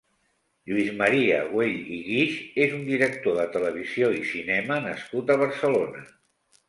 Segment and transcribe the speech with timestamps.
[0.69, 6.03] Lluís Maria Güell i Guix és un director de televisió i cinema nascut a Barcelona.